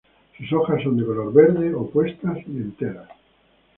[0.35, 3.07] Sus hojas son de color verde, opuestas y enteras.